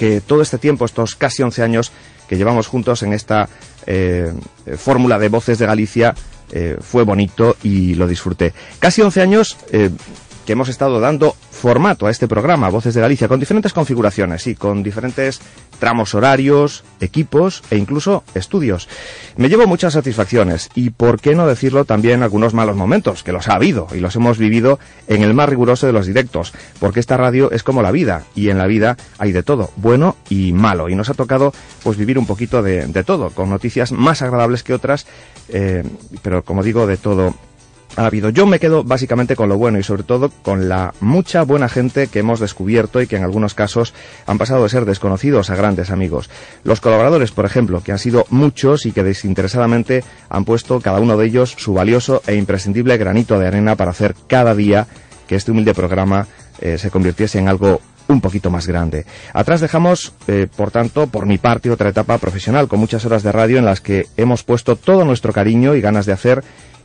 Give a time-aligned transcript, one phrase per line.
[0.00, 1.92] que todo este tiempo, estos casi 11 años
[2.26, 3.50] que llevamos juntos en esta
[3.86, 4.32] eh,
[4.78, 6.14] fórmula de Voces de Galicia,
[6.52, 8.54] eh, fue bonito y lo disfruté.
[8.78, 9.90] Casi 11 años eh,
[10.46, 14.54] que hemos estado dando formato a este programa, Voces de Galicia, con diferentes configuraciones y
[14.54, 15.40] con diferentes
[15.78, 18.88] tramos horarios, equipos e incluso estudios.
[19.36, 23.48] Me llevo muchas satisfacciones y, por qué no decirlo, también algunos malos momentos, que los
[23.48, 27.18] ha habido y los hemos vivido en el más riguroso de los directos, porque esta
[27.18, 30.88] radio es como la vida y en la vida hay de todo, bueno y malo.
[30.88, 31.52] Y nos ha tocado
[31.82, 35.06] pues vivir un poquito de, todo, con noticias más agradables que otras,
[35.50, 35.84] eh,
[36.22, 37.34] pero como digo, de todo
[37.96, 38.30] ha habido.
[38.30, 42.06] Yo me quedo básicamente con lo bueno y sobre todo con la mucha buena gente
[42.06, 43.94] que hemos descubierto y que en algunos casos
[44.26, 46.30] han pasado de ser desconocidos a grandes amigos.
[46.64, 51.16] Los colaboradores, por ejemplo, que han sido muchos y que desinteresadamente han puesto cada uno
[51.16, 54.86] de ellos su valioso e imprescindible granito de arena para hacer cada día
[55.26, 56.26] que este humilde programa
[56.60, 59.06] eh, se convirtiese en algo un poquito más grande.
[59.32, 63.32] Atrás dejamos, eh, por tanto, por mi parte, otra etapa profesional con muchas horas de
[63.32, 66.42] radio en las que hemos puesto todo nuestro cariño y ganas de hacer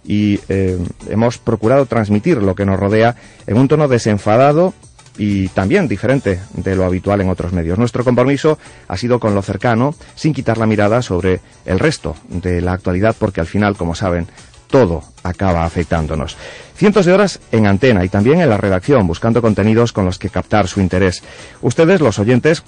[0.07, 0.77] y eh,
[1.09, 3.15] hemos procurado transmitir lo que nos rodea
[3.47, 4.73] en un tono desenfadado
[5.17, 7.77] y también diferente de lo habitual en otros medios.
[7.77, 12.61] Nuestro compromiso ha sido con lo cercano, sin quitar la mirada sobre el resto de
[12.61, 14.27] la actualidad, porque al final, como saben,
[14.69, 16.37] todo acaba afectándonos.
[16.75, 20.29] Cientos de horas en antena y también en la redacción, buscando contenidos con los que
[20.29, 21.23] captar su interés.
[21.61, 22.63] Ustedes, los oyentes,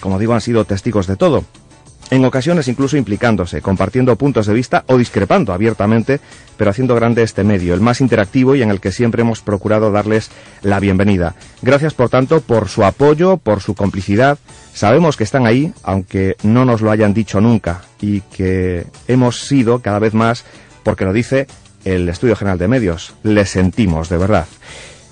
[0.00, 1.44] como digo, han sido testigos de todo
[2.10, 6.20] en ocasiones incluso implicándose, compartiendo puntos de vista o discrepando abiertamente,
[6.56, 9.92] pero haciendo grande este medio, el más interactivo y en el que siempre hemos procurado
[9.92, 10.30] darles
[10.62, 11.34] la bienvenida.
[11.62, 14.38] Gracias, por tanto, por su apoyo, por su complicidad.
[14.74, 19.80] Sabemos que están ahí, aunque no nos lo hayan dicho nunca, y que hemos sido
[19.80, 20.44] cada vez más,
[20.82, 21.46] porque lo dice
[21.84, 23.14] el Estudio General de Medios.
[23.22, 24.46] Les sentimos, de verdad.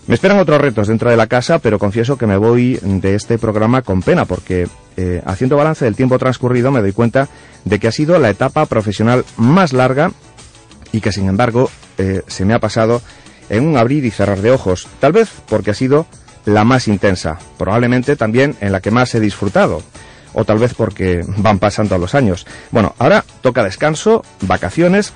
[0.06, 3.36] Me esperan otros retos dentro de la casa, pero confieso que me voy de este
[3.36, 4.66] programa con pena, porque
[5.00, 7.28] eh, haciendo balance del tiempo transcurrido me doy cuenta
[7.64, 10.10] de que ha sido la etapa profesional más larga
[10.90, 13.00] y que sin embargo eh, se me ha pasado
[13.48, 16.06] en un abrir y cerrar de ojos, tal vez porque ha sido
[16.46, 19.84] la más intensa, probablemente también en la que más he disfrutado,
[20.32, 22.44] o tal vez porque van pasando los años.
[22.72, 25.12] Bueno, ahora toca descanso, vacaciones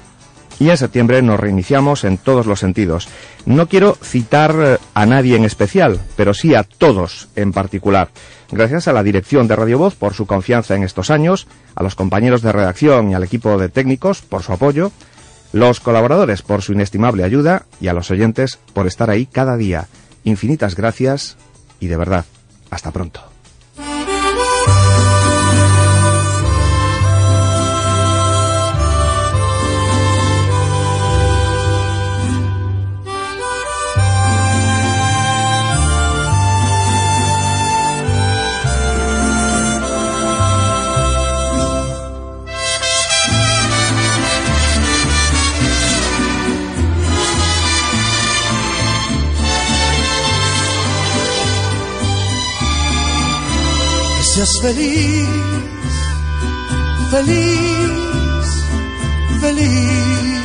[0.58, 3.08] y en septiembre nos reiniciamos en todos los sentidos.
[3.46, 8.08] No quiero citar eh, a nadie en especial, pero sí a todos en particular.
[8.50, 11.94] Gracias a la dirección de Radio Voz por su confianza en estos años, a los
[11.94, 14.92] compañeros de redacción y al equipo de técnicos por su apoyo,
[15.52, 19.88] los colaboradores por su inestimable ayuda y a los oyentes por estar ahí cada día.
[20.24, 21.36] Infinitas gracias
[21.80, 22.24] y de verdad,
[22.70, 23.22] hasta pronto.
[54.34, 55.28] Seas feliz,
[57.10, 58.48] feliz,
[59.40, 60.42] feliz.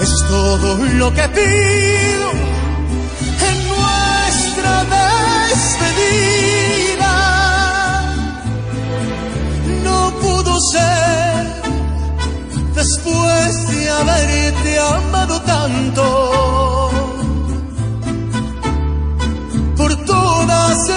[0.00, 2.30] Es todo lo que pido
[3.48, 4.84] en nuestra
[5.50, 6.34] despedida.
[9.84, 11.42] No pudo ser
[12.74, 16.43] después de haberte amado tanto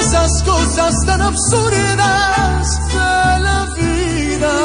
[0.07, 4.55] esas cosas tan absurdas de la vida.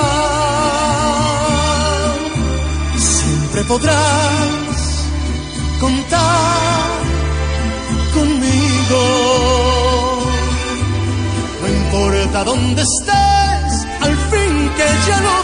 [2.97, 5.08] Siempre podrás
[5.81, 6.91] contar
[8.14, 9.02] conmigo.
[11.60, 15.41] No importa dónde estés, al fin que ya lo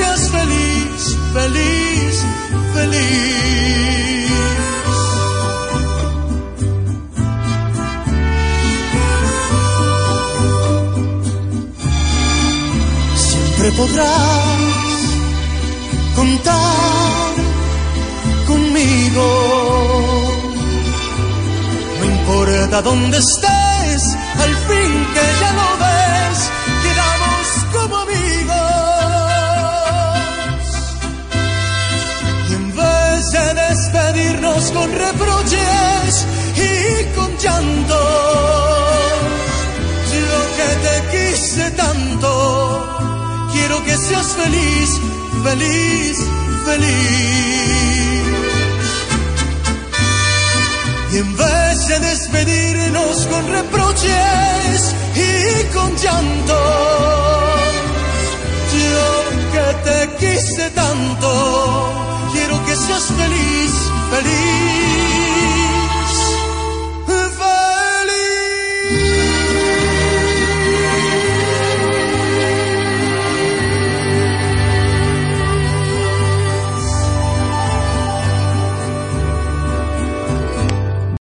[0.00, 1.00] seas feliz,
[1.34, 2.14] feliz,
[2.74, 4.30] feliz.
[13.28, 15.00] Siempre podrás
[16.16, 17.34] contar
[18.46, 19.26] conmigo.
[21.98, 23.69] No importa dónde estés,
[37.42, 38.00] llanto,
[40.12, 42.28] yo que te quise tanto,
[43.52, 44.90] quiero que seas feliz,
[45.42, 46.18] feliz,
[46.66, 48.00] feliz.
[51.12, 56.58] Y en vez de despedirnos con reproches y con llanto,
[58.76, 59.04] yo
[59.52, 60.79] que te quise tanto,